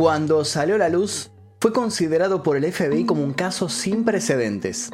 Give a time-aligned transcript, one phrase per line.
[0.00, 1.30] Cuando salió a la luz,
[1.60, 4.88] fue considerado por el FBI como un caso sin precedentes.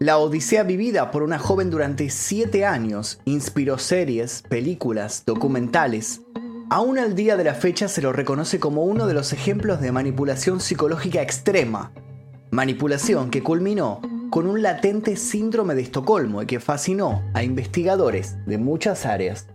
[0.00, 6.20] La odisea vivida por una joven durante siete años inspiró series, películas, documentales.
[6.68, 9.92] Aún al día de la fecha se lo reconoce como uno de los ejemplos de
[9.92, 11.92] manipulación psicológica extrema.
[12.50, 18.58] Manipulación que culminó con un latente síndrome de Estocolmo y que fascinó a investigadores de
[18.58, 19.46] muchas áreas.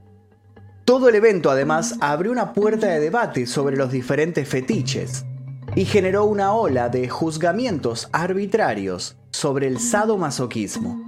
[0.89, 5.23] Todo el evento además abrió una puerta de debate sobre los diferentes fetiches
[5.75, 10.99] y generó una ola de juzgamientos arbitrarios sobre el sadomasoquismo.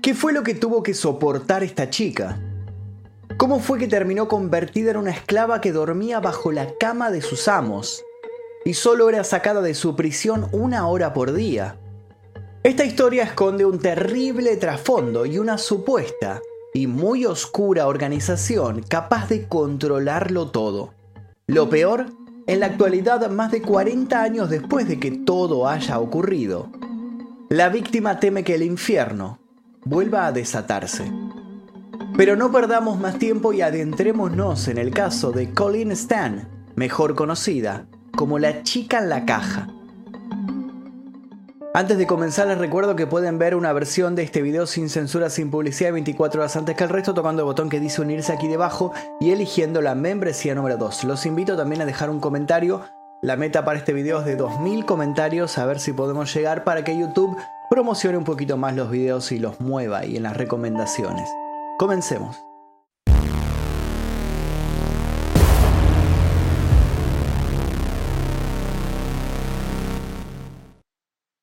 [0.00, 2.40] ¿Qué fue lo que tuvo que soportar esta chica?
[3.36, 7.46] ¿Cómo fue que terminó convertida en una esclava que dormía bajo la cama de sus
[7.46, 8.02] amos
[8.64, 11.76] y solo era sacada de su prisión una hora por día?
[12.62, 16.40] Esta historia esconde un terrible trasfondo y una supuesta
[16.76, 20.92] y muy oscura organización capaz de controlarlo todo.
[21.46, 22.06] Lo peor,
[22.46, 26.70] en la actualidad, más de 40 años después de que todo haya ocurrido,
[27.48, 29.38] la víctima teme que el infierno
[29.84, 31.10] vuelva a desatarse.
[32.14, 37.86] Pero no perdamos más tiempo y adentrémonos en el caso de Colleen Stan, mejor conocida
[38.14, 39.68] como la chica en la caja.
[41.76, 45.28] Antes de comenzar les recuerdo que pueden ver una versión de este video sin censura,
[45.28, 48.48] sin publicidad 24 horas antes que el resto tocando el botón que dice unirse aquí
[48.48, 51.04] debajo y eligiendo la membresía número 2.
[51.04, 52.80] Los invito también a dejar un comentario
[53.20, 56.82] la meta para este video es de 2000 comentarios, a ver si podemos llegar para
[56.82, 57.36] que YouTube
[57.68, 61.28] promocione un poquito más los videos y los mueva y en las recomendaciones.
[61.78, 62.45] Comencemos.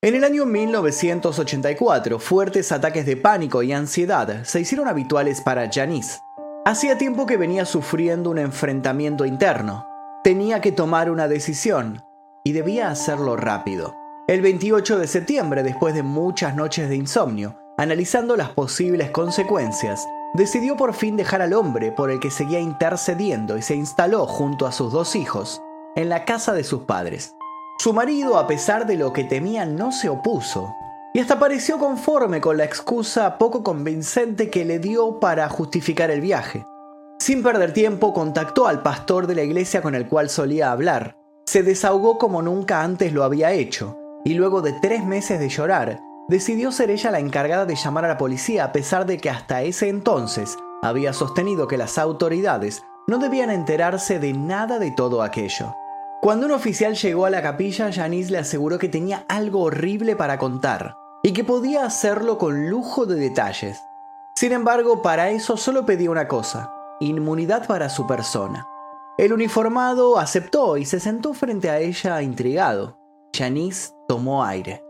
[0.03, 6.19] En el año 1984, fuertes ataques de pánico y ansiedad se hicieron habituales para Janice.
[6.65, 9.87] Hacía tiempo que venía sufriendo un enfrentamiento interno,
[10.21, 12.03] tenía que tomar una decisión
[12.43, 13.95] y debía hacerlo rápido.
[14.27, 20.75] El 28 de septiembre, después de muchas noches de insomnio, analizando las posibles consecuencias, decidió
[20.75, 24.73] por fin dejar al hombre por el que seguía intercediendo y se instaló junto a
[24.73, 25.61] sus dos hijos
[25.95, 27.37] en la casa de sus padres.
[27.83, 30.73] Su marido, a pesar de lo que temía, no se opuso
[31.13, 36.21] y hasta pareció conforme con la excusa poco convincente que le dio para justificar el
[36.21, 36.65] viaje.
[37.19, 41.17] Sin perder tiempo, contactó al pastor de la iglesia con el cual solía hablar.
[41.45, 45.99] Se desahogó como nunca antes lo había hecho, y luego de tres meses de llorar,
[46.29, 49.61] decidió ser ella la encargada de llamar a la policía a pesar de que hasta
[49.61, 55.75] ese entonces había sostenido que las autoridades no debían enterarse de nada de todo aquello.
[56.23, 60.37] Cuando un oficial llegó a la capilla, Janice le aseguró que tenía algo horrible para
[60.37, 63.77] contar y que podía hacerlo con lujo de detalles.
[64.37, 68.65] Sin embargo, para eso solo pedía una cosa, inmunidad para su persona.
[69.17, 72.97] El uniformado aceptó y se sentó frente a ella intrigado.
[73.35, 74.81] Janice tomó aire.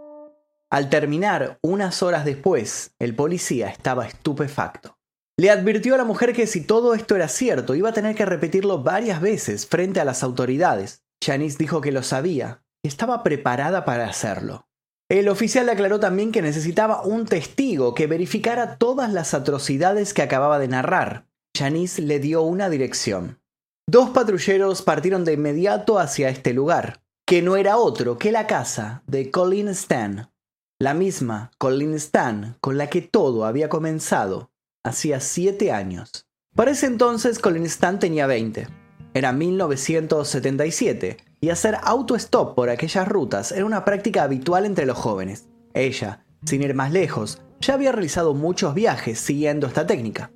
[0.70, 5.00] Al terminar, unas horas después, el policía estaba estupefacto.
[5.36, 8.24] Le advirtió a la mujer que si todo esto era cierto, iba a tener que
[8.24, 11.03] repetirlo varias veces frente a las autoridades.
[11.24, 14.68] Janice dijo que lo sabía y estaba preparada para hacerlo.
[15.10, 20.60] El oficial aclaró también que necesitaba un testigo que verificara todas las atrocidades que acababa
[20.60, 21.28] de narrar.
[21.56, 23.40] Janice le dio una dirección.
[23.88, 29.04] Dos patrulleros partieron de inmediato hacia este lugar, que no era otro que la casa
[29.08, 30.32] de Colleen Stan,
[30.80, 34.52] la misma Colleen Stan con la que todo había comenzado
[34.84, 36.28] hacía siete años.
[36.56, 38.83] Para ese entonces Colleen Stan tenía 20.
[39.14, 45.46] Era 1977 y hacer auto-stop por aquellas rutas era una práctica habitual entre los jóvenes.
[45.76, 50.32] Ella, sin ir más lejos, ya había realizado muchos viajes siguiendo esta técnica.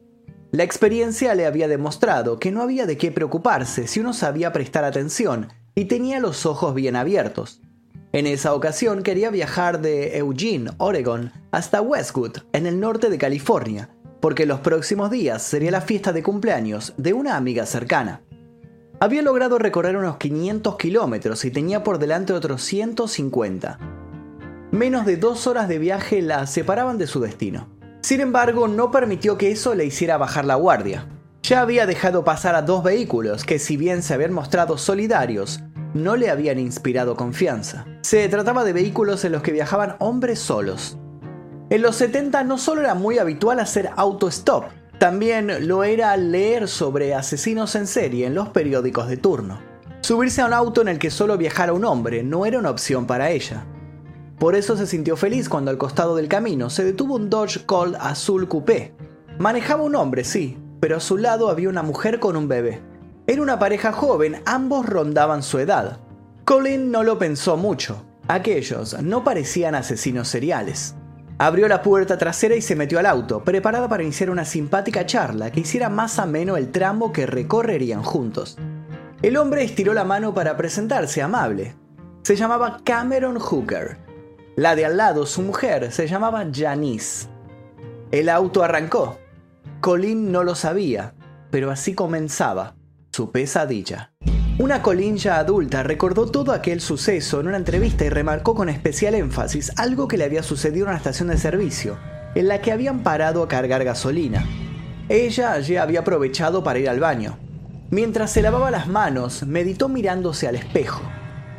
[0.52, 4.86] La experiencia le había demostrado que no había de qué preocuparse si uno sabía prestar
[4.86, 7.62] atención y tenía los ojos bien abiertos.
[8.14, 13.90] En esa ocasión quería viajar de Eugene, Oregon, hasta Westwood, en el norte de California,
[14.22, 18.22] porque los próximos días sería la fiesta de cumpleaños de una amiga cercana.
[19.00, 23.78] Había logrado recorrer unos 500 kilómetros y tenía por delante otros 150.
[24.72, 27.67] Menos de dos horas de viaje la separaban de su destino.
[28.02, 31.08] Sin embargo, no permitió que eso le hiciera bajar la guardia.
[31.44, 35.59] Ya había dejado pasar a dos vehículos que si bien se habían mostrado solidarios,
[35.94, 37.85] no le habían inspirado confianza.
[38.02, 40.97] Se trataba de vehículos en los que viajaban hombres solos.
[41.70, 44.66] En los 70 no solo era muy habitual hacer auto-stop,
[44.99, 49.59] también lo era leer sobre asesinos en serie en los periódicos de turno.
[50.02, 53.05] Subirse a un auto en el que solo viajara un hombre no era una opción
[53.05, 53.66] para ella.
[54.40, 57.96] Por eso se sintió feliz cuando al costado del camino se detuvo un Dodge Colt
[57.99, 58.94] azul coupé.
[59.38, 62.82] Manejaba un hombre, sí, pero a su lado había una mujer con un bebé.
[63.28, 65.99] Era una pareja joven, ambos rondaban su edad.
[66.46, 68.03] Colin no lo pensó mucho.
[68.28, 70.96] Aquellos no parecían asesinos seriales.
[71.39, 75.51] Abrió la puerta trasera y se metió al auto, preparada para iniciar una simpática charla
[75.51, 78.57] que hiciera más ameno el tramo que recorrerían juntos.
[79.22, 81.75] El hombre estiró la mano para presentarse amable.
[82.23, 83.99] Se llamaba Cameron Hooker.
[84.55, 87.28] La de al lado, su mujer, se llamaba Janice.
[88.11, 89.19] El auto arrancó.
[89.79, 91.13] Colin no lo sabía,
[91.51, 92.75] pero así comenzaba
[93.11, 94.11] su pesadilla.
[94.59, 99.14] Una Colin ya adulta recordó todo aquel suceso en una entrevista y remarcó con especial
[99.14, 102.00] énfasis algo que le había sucedido en una estación de servicio,
[102.34, 104.44] en la que habían parado a cargar gasolina.
[105.09, 107.38] Ella allí había aprovechado para ir al baño.
[107.92, 111.04] Mientras se lavaba las manos, meditó mirándose al espejo.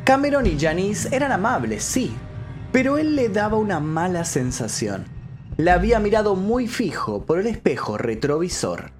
[0.03, 2.13] Cameron y Janice eran amables, sí,
[2.73, 5.05] pero él le daba una mala sensación.
[5.55, 8.91] La había mirado muy fijo por el espejo retrovisor.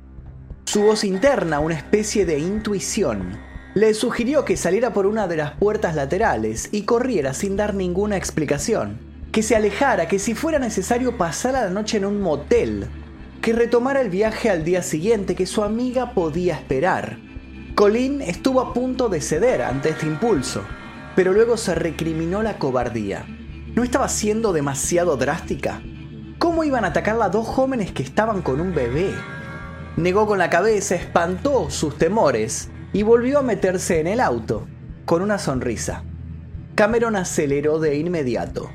[0.63, 3.49] Su voz interna, una especie de intuición,
[3.79, 8.17] le sugirió que saliera por una de las puertas laterales y corriera sin dar ninguna
[8.17, 8.99] explicación.
[9.31, 12.87] Que se alejara, que si fuera necesario pasara la noche en un motel.
[13.41, 17.19] Que retomara el viaje al día siguiente, que su amiga podía esperar.
[17.73, 20.61] Colin estuvo a punto de ceder ante este impulso,
[21.15, 23.25] pero luego se recriminó la cobardía.
[23.75, 25.81] ¿No estaba siendo demasiado drástica?
[26.37, 29.13] ¿Cómo iban a atacar a dos jóvenes que estaban con un bebé?
[29.95, 34.68] Negó con la cabeza, espantó sus temores y volvió a meterse en el auto,
[35.06, 36.03] con una sonrisa.
[36.75, 38.69] Cameron aceleró de inmediato.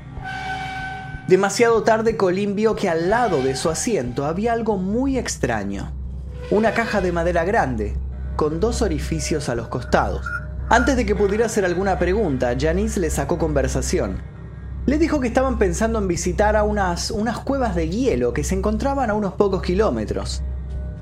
[1.27, 5.91] Demasiado tarde Colin vio que al lado de su asiento había algo muy extraño.
[6.51, 7.97] Una caja de madera grande,
[8.35, 10.25] con dos orificios a los costados.
[10.69, 14.21] Antes de que pudiera hacer alguna pregunta, Janice le sacó conversación.
[14.85, 18.53] Le dijo que estaban pensando en visitar a unas, unas cuevas de hielo que se
[18.53, 20.43] encontraban a unos pocos kilómetros.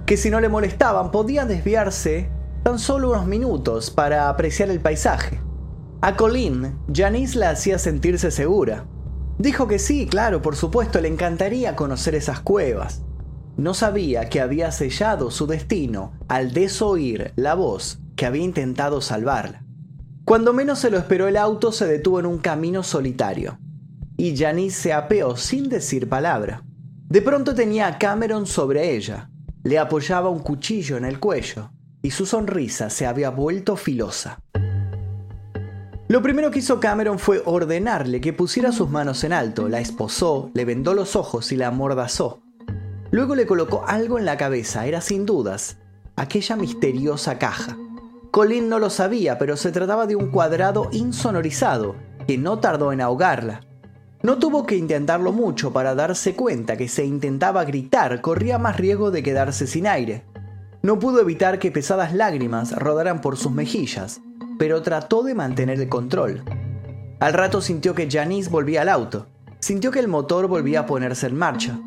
[0.06, 2.30] Que si no le molestaban podían desviarse
[2.64, 5.42] tan solo unos minutos para apreciar el paisaje.
[6.02, 8.86] A Colin, Janice la hacía sentirse segura.
[9.38, 13.04] Dijo que sí, claro, por supuesto, le encantaría conocer esas cuevas.
[13.58, 19.66] No sabía que había sellado su destino al desoír la voz que había intentado salvarla.
[20.26, 23.60] Cuando menos se lo esperó el auto se detuvo en un camino solitario,
[24.16, 26.64] y Janice se apeó sin decir palabra.
[27.10, 29.30] De pronto tenía a Cameron sobre ella,
[29.64, 31.72] le apoyaba un cuchillo en el cuello,
[32.04, 34.40] y su sonrisa se había vuelto filosa.
[36.08, 40.52] Lo primero que hizo Cameron fue ordenarle que pusiera sus manos en alto, la esposó,
[40.54, 42.44] le vendó los ojos y la amordazó.
[43.10, 45.78] Luego le colocó algo en la cabeza, era sin dudas
[46.16, 47.78] aquella misteriosa caja.
[48.32, 51.96] Colin no lo sabía, pero se trataba de un cuadrado insonorizado,
[52.28, 53.62] que no tardó en ahogarla.
[54.22, 59.12] No tuvo que intentarlo mucho para darse cuenta que si intentaba gritar corría más riesgo
[59.12, 60.24] de quedarse sin aire.
[60.86, 64.20] No pudo evitar que pesadas lágrimas rodaran por sus mejillas,
[64.60, 66.44] pero trató de mantener el control.
[67.22, 69.28] Al rato sintió que Janice volvía al auto,
[69.62, 71.80] sintió que el motor volvía a ponerse en marcha.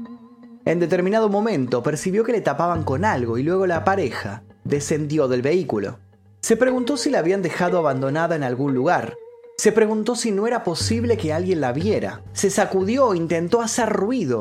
[0.64, 5.42] En determinado momento percibió que le tapaban con algo y luego la pareja descendió del
[5.42, 5.98] vehículo.
[6.40, 9.14] Se preguntó si la habían dejado abandonada en algún lugar.
[9.58, 12.22] Se preguntó si no era posible que alguien la viera.
[12.32, 14.40] Se sacudió, intentó hacer ruido.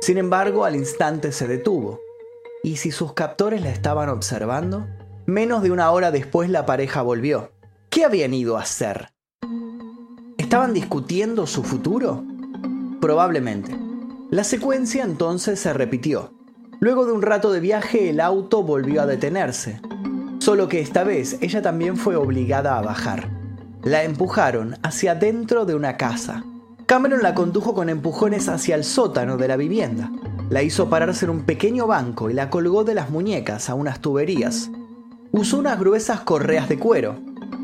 [0.00, 1.98] Sin embargo, al instante se detuvo.
[2.68, 4.86] ¿Y si sus captores la estaban observando?
[5.24, 7.50] Menos de una hora después la pareja volvió.
[7.88, 9.08] ¿Qué habían ido a hacer?
[10.36, 12.26] ¿Estaban discutiendo su futuro?
[13.00, 13.74] Probablemente.
[14.30, 16.34] La secuencia entonces se repitió.
[16.78, 19.80] Luego de un rato de viaje el auto volvió a detenerse.
[20.38, 23.30] Solo que esta vez ella también fue obligada a bajar.
[23.82, 26.44] La empujaron hacia dentro de una casa.
[26.84, 30.12] Cameron la condujo con empujones hacia el sótano de la vivienda.
[30.50, 34.00] La hizo pararse en un pequeño banco y la colgó de las muñecas a unas
[34.00, 34.70] tuberías.
[35.30, 37.16] Usó unas gruesas correas de cuero.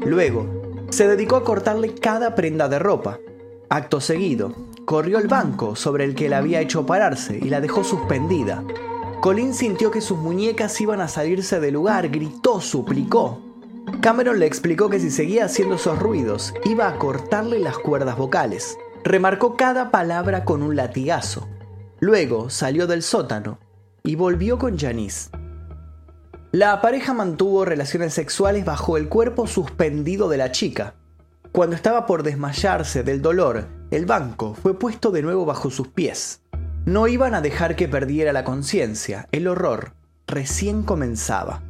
[0.04, 3.18] Luego, se dedicó a cortarle cada prenda de ropa.
[3.70, 7.84] Acto seguido, corrió el banco sobre el que la había hecho pararse y la dejó
[7.84, 8.62] suspendida.
[9.22, 13.40] Colin sintió que sus muñecas iban a salirse del lugar, gritó, suplicó.
[14.02, 18.76] Cameron le explicó que si seguía haciendo esos ruidos, iba a cortarle las cuerdas vocales.
[19.02, 21.48] Remarcó cada palabra con un latigazo.
[22.00, 23.58] Luego salió del sótano
[24.02, 25.30] y volvió con Janice.
[26.52, 30.94] La pareja mantuvo relaciones sexuales bajo el cuerpo suspendido de la chica.
[31.52, 36.42] Cuando estaba por desmayarse del dolor, el banco fue puesto de nuevo bajo sus pies.
[36.84, 39.94] No iban a dejar que perdiera la conciencia, el horror
[40.26, 41.62] recién comenzaba.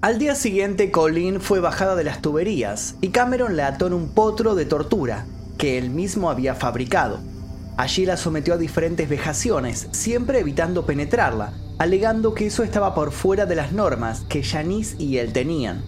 [0.00, 4.14] Al día siguiente, Colin fue bajada de las tuberías y Cameron la ató en un
[4.14, 5.26] potro de tortura
[5.58, 7.20] que él mismo había fabricado.
[7.80, 13.46] Allí la sometió a diferentes vejaciones, siempre evitando penetrarla, alegando que eso estaba por fuera
[13.46, 15.82] de las normas que Janice y él tenían.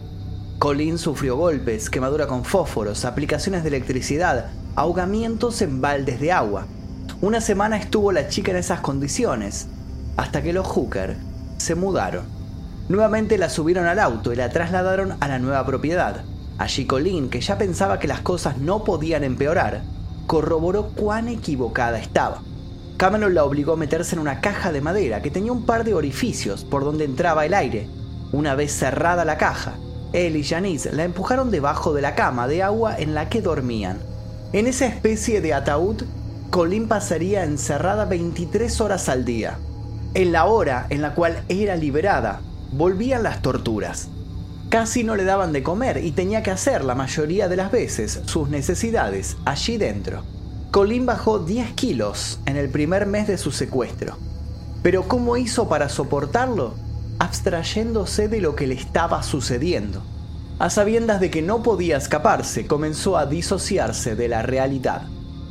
[0.59, 6.67] Colin sufrió golpes, quemadura con fósforos, aplicaciones de electricidad, ahogamientos en baldes de agua.
[7.21, 9.69] Una semana estuvo la chica en esas condiciones,
[10.17, 11.19] hasta que los Hooker
[11.59, 12.25] se mudaron.
[12.89, 16.25] Nuevamente la subieron al auto y la trasladaron a la nueva propiedad.
[16.57, 19.83] Allí Colin, que ya pensaba que las cosas no podían empeorar,
[20.33, 22.41] corroboró cuán equivocada estaba.
[22.97, 25.93] Cameron la obligó a meterse en una caja de madera que tenía un par de
[25.93, 27.87] orificios por donde entraba el aire.
[28.33, 29.75] Una vez cerrada la caja,
[30.15, 33.99] él y Janice la empujaron debajo de la cama de agua en la que dormían.
[34.55, 36.05] En esa especie de ataúd,
[36.49, 39.59] Colin pasaría encerrada 23 horas al día.
[40.15, 42.41] En la hora en la cual era liberada,
[42.73, 44.09] volvían las torturas.
[44.73, 48.23] Casi no le daban de comer y tenía que hacer la mayoría de las veces
[48.25, 50.25] sus necesidades allí dentro.
[50.71, 54.17] Colin bajó 10 kilos en el primer mes de su secuestro.
[54.83, 56.73] Pero ¿cómo hizo para soportarlo?
[57.19, 60.03] abstrayéndose de lo que le estaba sucediendo.
[60.59, 65.03] A sabiendas de que no podía escaparse, comenzó a disociarse de la realidad.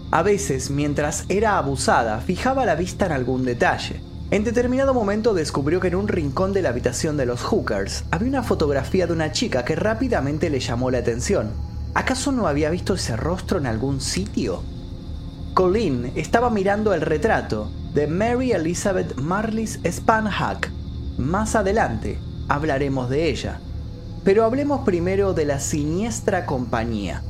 [0.09, 4.01] A veces, mientras era abusada, fijaba la vista en algún detalle.
[4.31, 8.29] En determinado momento descubrió que en un rincón de la habitación de los Hookers había
[8.29, 11.51] una fotografía de una chica que rápidamente le llamó la atención.
[11.95, 14.63] ¿Acaso no había visto ese rostro en algún sitio?
[15.53, 20.71] Colleen estaba mirando el retrato de Mary Elizabeth Marlis Spanhack,
[21.17, 23.59] más adelante hablaremos de ella.
[24.23, 27.21] Pero hablemos primero de la siniestra compañía.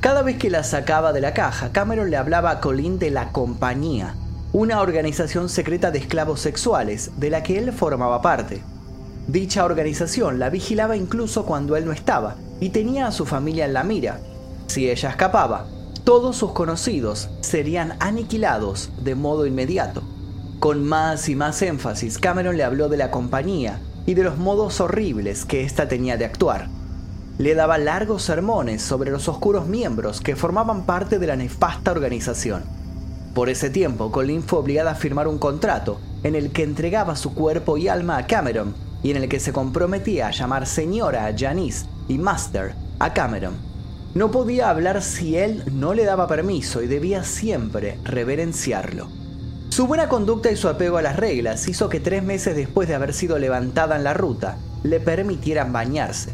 [0.00, 3.30] Cada vez que la sacaba de la caja, Cameron le hablaba a Colin de la
[3.30, 4.14] compañía,
[4.52, 8.62] una organización secreta de esclavos sexuales de la que él formaba parte.
[9.28, 13.74] Dicha organización la vigilaba incluso cuando él no estaba y tenía a su familia en
[13.74, 14.18] la mira.
[14.66, 15.66] Si ella escapaba,
[16.02, 20.02] todos sus conocidos serían aniquilados de modo inmediato.
[20.58, 24.80] Con más y más énfasis, Cameron le habló de la compañía y de los modos
[24.80, 26.68] horribles que ésta tenía de actuar.
[27.38, 32.79] Le daba largos sermones sobre los oscuros miembros que formaban parte de la nefasta organización.
[33.34, 37.32] Por ese tiempo, Colin fue obligada a firmar un contrato en el que entregaba su
[37.32, 41.36] cuerpo y alma a Cameron y en el que se comprometía a llamar señora a
[41.36, 43.54] Janice y master a Cameron.
[44.14, 49.08] No podía hablar si él no le daba permiso y debía siempre reverenciarlo.
[49.68, 52.96] Su buena conducta y su apego a las reglas hizo que tres meses después de
[52.96, 56.32] haber sido levantada en la ruta, le permitieran bañarse.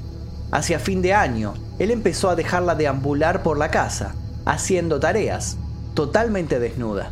[0.51, 4.15] Hacia fin de año, él empezó a dejarla deambular por la casa,
[4.47, 5.59] haciendo tareas,
[5.97, 7.11] totalmente desnuda.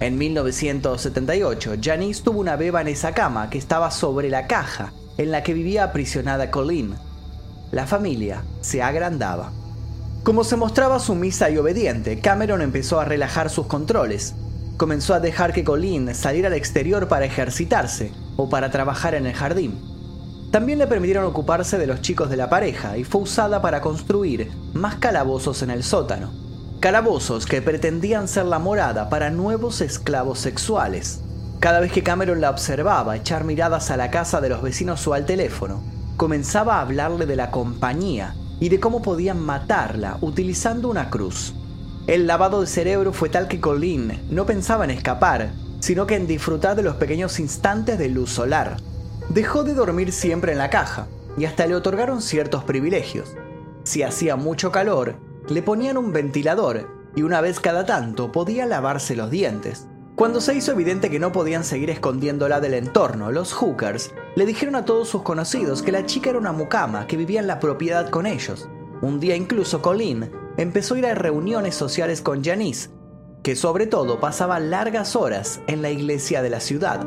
[0.00, 5.30] En 1978, Janice tuvo una beba en esa cama que estaba sobre la caja en
[5.30, 6.96] la que vivía aprisionada Colleen.
[7.70, 9.52] La familia se agrandaba.
[10.24, 14.34] Como se mostraba sumisa y obediente, Cameron empezó a relajar sus controles
[14.76, 19.34] comenzó a dejar que Colin saliera al exterior para ejercitarse o para trabajar en el
[19.34, 19.80] jardín.
[20.50, 24.50] También le permitieron ocuparse de los chicos de la pareja y fue usada para construir
[24.74, 26.45] más calabozos en el sótano.
[26.80, 31.20] Calabozos que pretendían ser la morada para nuevos esclavos sexuales.
[31.58, 35.14] Cada vez que Cameron la observaba echar miradas a la casa de los vecinos o
[35.14, 35.82] al teléfono,
[36.18, 41.54] comenzaba a hablarle de la compañía y de cómo podían matarla utilizando una cruz.
[42.06, 46.26] El lavado de cerebro fue tal que Colin no pensaba en escapar, sino que en
[46.26, 48.76] disfrutar de los pequeños instantes de luz solar.
[49.30, 51.06] Dejó de dormir siempre en la caja
[51.38, 53.34] y hasta le otorgaron ciertos privilegios.
[53.84, 55.16] Si hacía mucho calor,
[55.48, 59.86] le ponían un ventilador y una vez cada tanto podía lavarse los dientes.
[60.16, 64.74] Cuando se hizo evidente que no podían seguir escondiéndola del entorno, los hookers le dijeron
[64.74, 68.08] a todos sus conocidos que la chica era una mucama que vivía en la propiedad
[68.08, 68.68] con ellos.
[69.02, 72.88] Un día incluso Colin empezó a ir a reuniones sociales con Janice,
[73.42, 77.06] que sobre todo pasaba largas horas en la iglesia de la ciudad.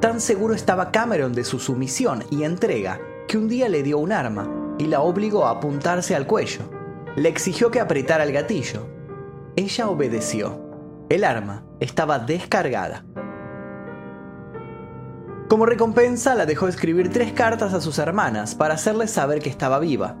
[0.00, 4.12] Tan seguro estaba Cameron de su sumisión y entrega que un día le dio un
[4.12, 6.81] arma y la obligó a apuntarse al cuello.
[7.14, 8.86] Le exigió que apretara el gatillo.
[9.54, 10.58] Ella obedeció.
[11.10, 13.04] El arma estaba descargada.
[15.46, 19.78] Como recompensa, la dejó escribir tres cartas a sus hermanas para hacerles saber que estaba
[19.78, 20.16] viva.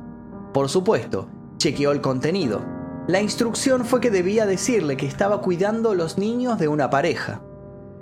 [0.52, 2.62] Por supuesto, chequeó el contenido.
[3.06, 7.40] La instrucción fue que debía decirle que estaba cuidando los niños de una pareja.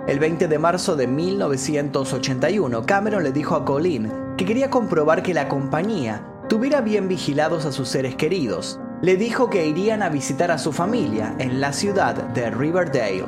[0.09, 5.33] El 20 de marzo de 1981, Cameron le dijo a Colin que quería comprobar que
[5.33, 8.81] la compañía tuviera bien vigilados a sus seres queridos.
[9.03, 13.25] Le dijo que irían a visitar a su familia en la ciudad de Riverdale.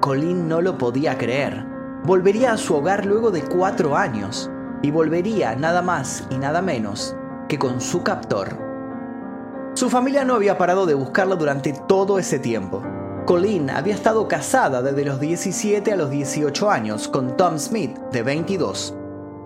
[0.00, 1.66] Colin no lo podía creer.
[2.04, 4.50] Volvería a su hogar luego de cuatro años
[4.80, 7.14] y volvería nada más y nada menos
[7.46, 8.56] que con su captor.
[9.74, 12.82] Su familia no había parado de buscarla durante todo ese tiempo.
[13.26, 18.22] Colleen había estado casada desde los 17 a los 18 años con Tom Smith, de
[18.22, 18.94] 22.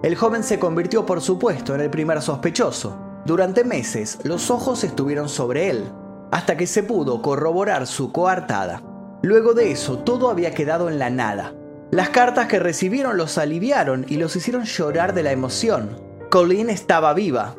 [0.05, 5.29] El joven se convirtió, por supuesto, en el primer sospechoso, Durante meses los ojos estuvieron
[5.29, 5.91] sobre él,
[6.31, 8.85] hasta que se pudo corroborar su coartada.
[9.21, 11.53] Luego de eso, todo había quedado en la nada.
[11.91, 16.01] Las cartas que recibieron los aliviaron y los hicieron llorar de la emoción.
[16.31, 17.57] Colleen estaba viva,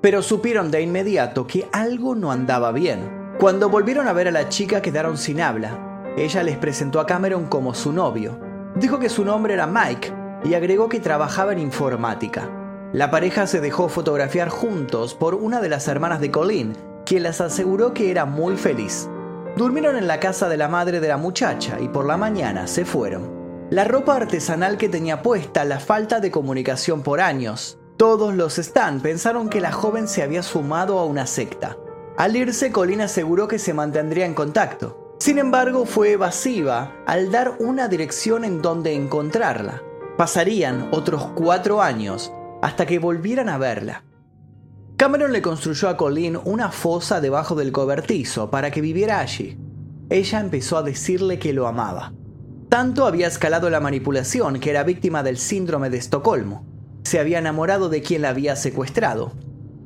[0.00, 3.34] pero supieron de inmediato que algo no andaba bien.
[3.38, 6.02] Cuando volvieron a ver a la chica quedaron sin habla.
[6.16, 8.40] Ella les presentó a Cameron como su novio.
[8.74, 12.48] Dijo que su nombre era Mike y agregó que trabajaba en informática.
[12.92, 17.40] La pareja se dejó fotografiar juntos por una de las hermanas de Colleen, quien les
[17.40, 19.08] aseguró que era muy feliz.
[19.56, 22.84] Durmieron en la casa de la madre de la muchacha y por la mañana se
[22.84, 23.30] fueron.
[23.70, 27.78] La ropa artesanal que tenía puesta, la falta de comunicación por años.
[27.96, 31.76] Todos los Stan pensaron que la joven se había sumado a una secta.
[32.16, 35.14] Al irse, Colleen aseguró que se mantendría en contacto.
[35.20, 39.80] Sin embargo, fue evasiva al dar una dirección en donde encontrarla.
[40.16, 44.04] Pasarían otros cuatro años hasta que volvieran a verla.
[44.96, 49.58] Cameron le construyó a Colleen una fosa debajo del cobertizo para que viviera allí.
[50.10, 52.12] Ella empezó a decirle que lo amaba.
[52.68, 56.66] Tanto había escalado la manipulación que era víctima del síndrome de Estocolmo.
[57.02, 59.32] Se había enamorado de quien la había secuestrado.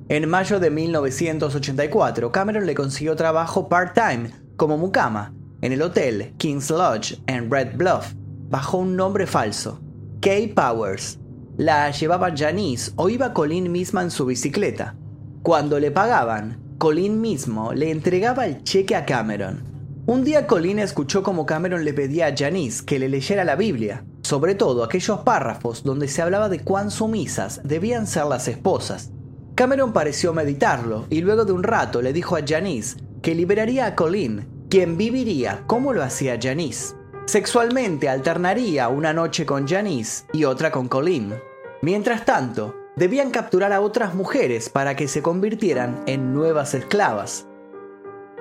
[0.09, 6.69] En mayo de 1984, Cameron le consiguió trabajo part-time como mucama en el hotel King's
[6.69, 8.13] Lodge en Red Bluff,
[8.51, 9.81] bajo un nombre falso,
[10.21, 11.19] Kay Powers.
[11.57, 14.97] La llevaba Janice o iba Colleen misma en su bicicleta.
[15.45, 19.63] Cuando le pagaban, Colleen mismo le entregaba el cheque a Cameron.
[20.07, 24.05] Un día Colleen escuchó como Cameron le pedía a Janice que le leyera la Biblia,
[24.23, 29.13] sobre todo aquellos párrafos donde se hablaba de cuán sumisas debían ser las esposas.
[29.55, 33.95] Cameron pareció meditarlo y luego de un rato le dijo a Janice que liberaría a
[33.95, 36.97] Colleen, quien viviría como lo hacía Janice.
[37.27, 41.35] Sexualmente alternaría una noche con Janice y otra con Colleen.
[41.81, 47.47] Mientras tanto, debían capturar a otras mujeres para que se convirtieran en nuevas esclavas.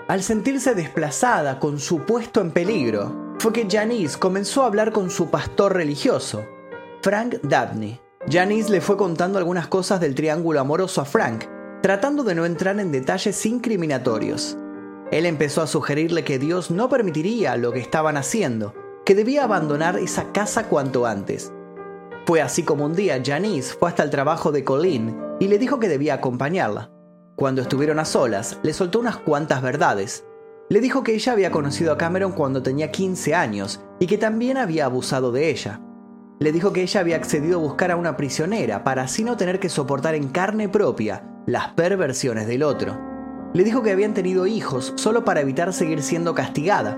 [0.10, 5.10] Al sentirse desplazada con su puesto en peligro, fue que Janice comenzó a hablar con
[5.10, 6.46] su pastor religioso,
[7.02, 8.02] Frank Dabney.
[8.30, 11.46] Janice le fue contando algunas cosas del triángulo amoroso a Frank,
[11.82, 14.58] tratando de no entrar en detalles incriminatorios.
[15.14, 18.74] Él empezó a sugerirle que Dios no permitiría lo que estaban haciendo,
[19.06, 21.54] que debía abandonar esa casa cuanto antes.
[22.26, 25.78] Fue así como un día Janice fue hasta el trabajo de Colleen y le dijo
[25.78, 26.90] que debía acompañarla.
[27.36, 30.26] Cuando estuvieron a solas, le soltó unas cuantas verdades.
[30.70, 34.58] Le dijo que ella había conocido a Cameron cuando tenía 15 años y que también
[34.58, 35.80] había abusado de ella.
[36.40, 39.60] Le dijo que ella había accedido a buscar a una prisionera para así no tener
[39.60, 43.13] que soportar en carne propia las perversiones del otro.
[43.54, 46.98] Le dijo que habían tenido hijos solo para evitar seguir siendo castigada.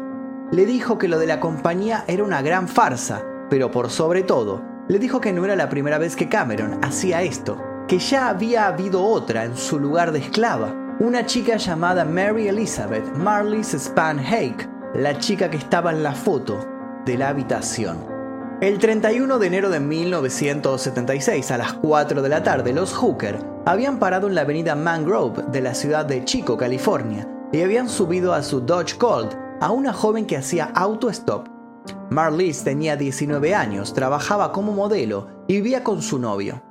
[0.54, 4.64] Le dijo que lo de la compañía era una gran farsa, pero por sobre todo,
[4.88, 8.68] le dijo que no era la primera vez que Cameron hacía esto, que ya había
[8.68, 14.70] habido otra en su lugar de esclava, una chica llamada Mary Elizabeth Marlies Span Hake,
[14.94, 16.66] la chica que estaba en la foto
[17.06, 18.15] de la habitación.
[18.62, 24.00] El 31 de enero de 1976 a las 4 de la tarde, los Hooker habían
[24.00, 28.42] parado en la avenida Mangrove de la ciudad de Chico, California, y habían subido a
[28.44, 31.56] su Dodge Colt a una joven que hacía auto-stop
[32.10, 36.62] Marlies tenía 19 años, trabajaba como modelo y vivía con su novio.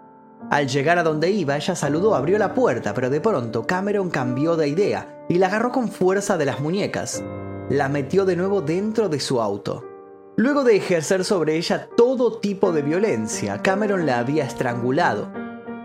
[0.51, 4.57] Al llegar a donde iba, ella saludó, abrió la puerta, pero de pronto Cameron cambió
[4.57, 7.23] de idea y la agarró con fuerza de las muñecas.
[7.69, 9.94] La metió de nuevo dentro de su auto.
[10.37, 15.31] Luego de ejercer sobre ella todo tipo de violencia, Cameron la había estrangulado.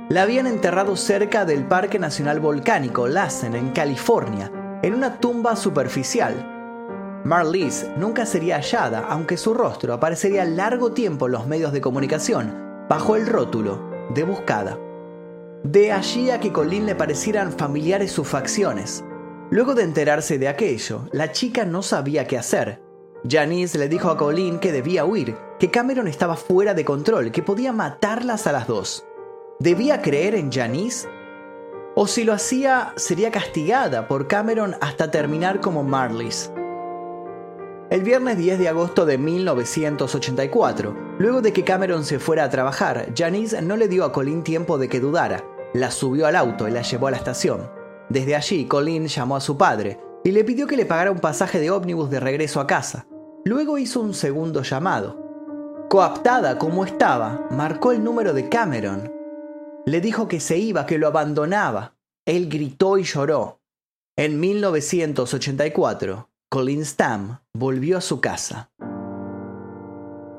[0.09, 6.57] La habían enterrado cerca del Parque Nacional Volcánico Lassen, en California, en una tumba superficial,
[7.23, 12.85] Marlies nunca sería hallada, aunque su rostro aparecería largo tiempo en los medios de comunicación,
[12.87, 14.77] bajo el rótulo de buscada.
[15.63, 19.03] De allí a que Colleen le parecieran familiares sus facciones.
[19.51, 22.81] Luego de enterarse de aquello, la chica no sabía qué hacer.
[23.27, 27.43] Janice le dijo a Colleen que debía huir, que Cameron estaba fuera de control, que
[27.43, 29.05] podía matarlas a las dos.
[29.59, 31.09] ¿Debía creer en Janice?
[31.95, 36.51] O si lo hacía, sería castigada por Cameron hasta terminar como Marlies.
[37.89, 43.11] El viernes 10 de agosto de 1984, luego de que Cameron se fuera a trabajar,
[43.17, 45.43] Janice no le dio a Colleen tiempo de que dudara.
[45.73, 47.69] La subió al auto y la llevó a la estación.
[48.07, 51.59] Desde allí, Colleen llamó a su padre y le pidió que le pagara un pasaje
[51.59, 53.07] de ómnibus de regreso a casa.
[53.45, 55.87] Luego hizo un segundo llamado.
[55.89, 59.11] Coaptada como estaba, marcó el número de Cameron.
[59.85, 61.95] Le dijo que se iba, que lo abandonaba.
[62.25, 63.61] Él gritó y lloró.
[64.15, 68.71] En 1984, Colin Stam volvió a su casa.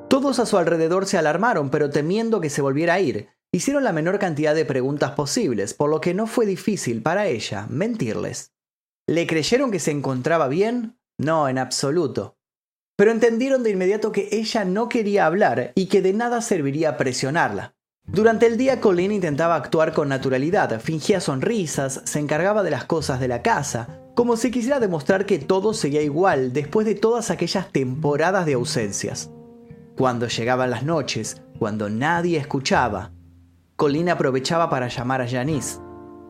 [0.08, 3.92] Todos a su alrededor se alarmaron, pero temiendo que se volviera a ir, hicieron la
[3.92, 8.52] menor cantidad de preguntas posibles, por lo que no fue difícil para ella mentirles.
[9.10, 10.96] ¿Le creyeron que se encontraba bien?
[11.18, 12.36] No, en absoluto.
[12.96, 17.74] Pero entendieron de inmediato que ella no quería hablar y que de nada serviría presionarla.
[18.06, 23.18] Durante el día Colleen intentaba actuar con naturalidad, fingía sonrisas, se encargaba de las cosas
[23.18, 27.72] de la casa, como si quisiera demostrar que todo seguía igual después de todas aquellas
[27.72, 29.28] temporadas de ausencias.
[29.96, 33.10] Cuando llegaban las noches, cuando nadie escuchaba,
[33.74, 35.80] Colleen aprovechaba para llamar a Janice.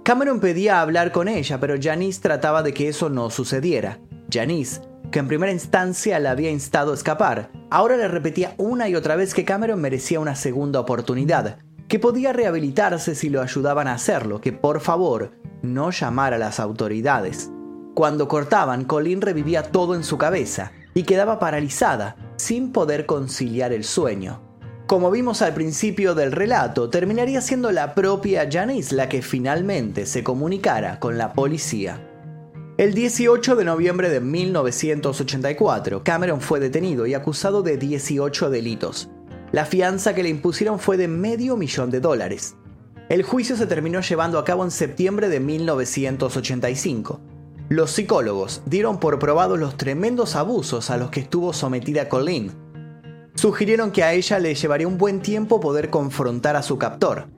[0.02, 3.98] Cameron pedía hablar con ella, pero Janice trataba de que eso no sucediera.
[4.32, 8.94] Janice, que en primera instancia la había instado a escapar, ahora le repetía una y
[8.94, 13.94] otra vez que Cameron merecía una segunda oportunidad, que podía rehabilitarse si lo ayudaban a
[13.94, 15.32] hacerlo, que por favor
[15.62, 17.50] no llamara a las autoridades.
[17.94, 23.84] Cuando cortaban, Colleen revivía todo en su cabeza y quedaba paralizada, sin poder conciliar el
[23.84, 24.49] sueño.
[24.90, 30.24] Como vimos al principio del relato, terminaría siendo la propia Janice la que finalmente se
[30.24, 32.10] comunicara con la policía.
[32.76, 39.08] El 18 de noviembre de 1984, Cameron fue detenido y acusado de 18 delitos.
[39.52, 42.56] La fianza que le impusieron fue de medio millón de dólares.
[43.08, 47.20] El juicio se terminó llevando a cabo en septiembre de 1985.
[47.68, 52.69] Los psicólogos dieron por probados los tremendos abusos a los que estuvo sometida Colleen.
[53.34, 57.28] Sugirieron que a ella le llevaría un buen tiempo poder confrontar a su captor.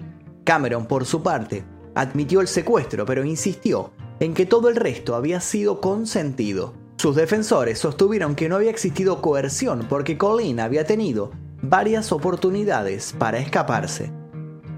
[0.45, 5.41] Cameron, por su parte, admitió el secuestro, pero insistió en que todo el resto había
[5.41, 6.75] sido consentido.
[6.97, 13.39] Sus defensores sostuvieron que no había existido coerción porque Colleen había tenido varias oportunidades para
[13.39, 14.13] escaparse.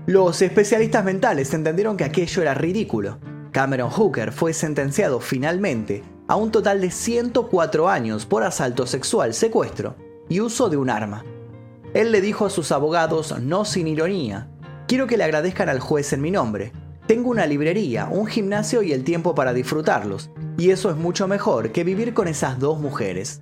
[0.06, 3.18] Los especialistas mentales entendieron que aquello era ridículo.
[3.52, 9.96] Cameron Hooker fue sentenciado finalmente a un total de 104 años por asalto sexual, secuestro
[10.28, 11.24] y uso de un arma.
[11.94, 14.48] Él le dijo a sus abogados, no sin ironía,
[14.88, 16.72] quiero que le agradezcan al juez en mi nombre.
[17.06, 21.70] Tengo una librería, un gimnasio y el tiempo para disfrutarlos, y eso es mucho mejor
[21.72, 23.40] que vivir con esas dos mujeres.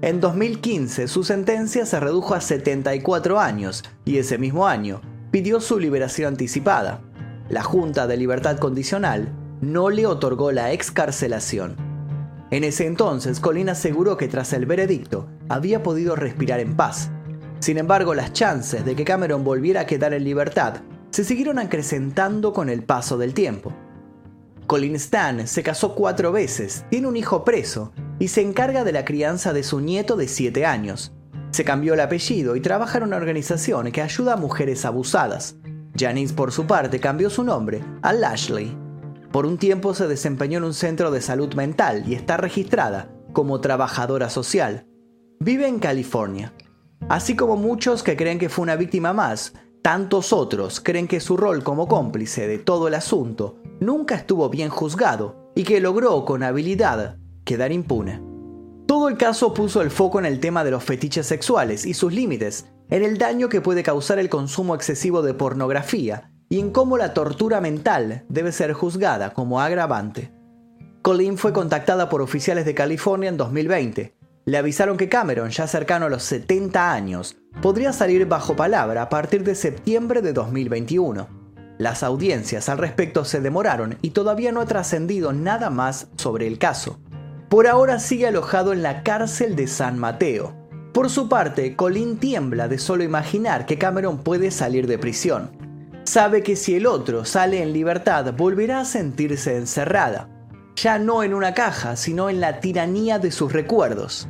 [0.00, 5.00] En 2015 su sentencia se redujo a 74 años y ese mismo año
[5.32, 7.00] pidió su liberación anticipada.
[7.48, 11.76] La Junta de Libertad Condicional no le otorgó la excarcelación.
[12.50, 17.10] En ese entonces, Colin aseguró que tras el veredicto había podido respirar en paz.
[17.60, 22.52] Sin embargo, las chances de que Cameron volviera a quedar en libertad se siguieron acrecentando
[22.52, 23.72] con el paso del tiempo.
[24.66, 29.04] Colin Stan se casó cuatro veces, tiene un hijo preso y se encarga de la
[29.04, 31.12] crianza de su nieto de 7 años.
[31.50, 35.56] Se cambió el apellido y trabaja en una organización que ayuda a mujeres abusadas.
[35.96, 38.76] Janice, por su parte, cambió su nombre a Lashley.
[39.32, 43.60] Por un tiempo se desempeñó en un centro de salud mental y está registrada como
[43.60, 44.87] trabajadora social.
[45.40, 46.52] Vive en California.
[47.08, 51.36] Así como muchos que creen que fue una víctima más, tantos otros creen que su
[51.36, 56.42] rol como cómplice de todo el asunto nunca estuvo bien juzgado y que logró con
[56.42, 58.20] habilidad quedar impune.
[58.86, 62.12] Todo el caso puso el foco en el tema de los fetiches sexuales y sus
[62.12, 66.98] límites, en el daño que puede causar el consumo excesivo de pornografía y en cómo
[66.98, 70.32] la tortura mental debe ser juzgada como agravante.
[71.02, 74.17] Colleen fue contactada por oficiales de California en 2020.
[74.48, 79.08] Le avisaron que Cameron, ya cercano a los 70 años, podría salir bajo palabra a
[79.08, 81.28] partir de septiembre de 2021.
[81.78, 86.58] Las audiencias al respecto se demoraron y todavía no ha trascendido nada más sobre el
[86.58, 86.98] caso
[87.48, 90.54] por ahora sigue alojado en la cárcel de San Mateo.
[90.92, 95.50] Por su parte, Colin tiembla de solo imaginar que Cameron puede salir de prisión.
[96.04, 100.28] Sabe que si el otro sale en libertad, volverá a sentirse encerrada,
[100.76, 104.28] ya no en una caja, sino en la tiranía de sus recuerdos,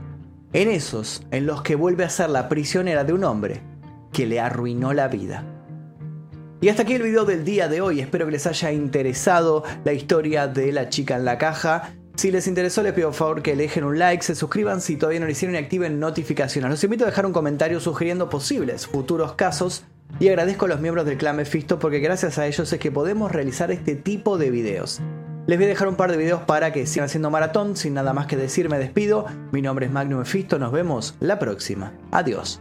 [0.58, 3.60] en esos en los que vuelve a ser la prisionera de un hombre
[4.12, 5.44] que le arruinó la vida.
[6.60, 9.92] Y hasta aquí el video del día de hoy, espero que les haya interesado la
[9.92, 11.94] historia de la chica en la caja.
[12.16, 14.96] Si les interesó, les pido por favor que le dejen un like, se suscriban si
[14.96, 16.68] todavía no lo hicieron y activen notificaciones.
[16.68, 19.84] Los invito a dejar un comentario sugiriendo posibles futuros casos
[20.18, 23.30] y agradezco a los miembros del clan Mephisto porque gracias a ellos es que podemos
[23.30, 25.00] realizar este tipo de videos.
[25.48, 27.74] Les voy a dejar un par de videos para que sigan haciendo maratón.
[27.74, 29.24] Sin nada más que decir, me despido.
[29.50, 30.58] Mi nombre es Magnum Mephisto.
[30.58, 31.94] Nos vemos la próxima.
[32.10, 32.60] Adiós.